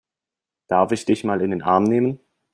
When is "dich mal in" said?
1.05-1.51